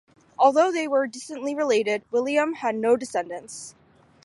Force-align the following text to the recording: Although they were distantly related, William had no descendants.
Although 0.39 0.71
they 0.71 0.87
were 0.87 1.05
distantly 1.05 1.53
related, 1.53 2.01
William 2.09 2.53
had 2.53 2.73
no 2.75 2.97
descendants. 2.97 3.75